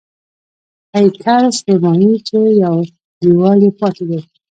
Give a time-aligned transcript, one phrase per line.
[0.95, 2.75] هیکل سلیماني چې یو
[3.19, 4.19] دیوال یې پاتې دی.